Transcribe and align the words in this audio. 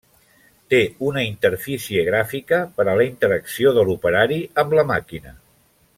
Té 0.73 0.77
una 1.09 1.25
interfície 1.25 2.05
gràfica 2.09 2.61
per 2.79 2.87
a 2.87 2.97
la 3.01 3.07
interacció 3.11 3.75
de 3.79 3.87
l'operari 3.91 4.41
amb 4.65 4.75
la 4.81 4.91
màquina. 4.95 5.39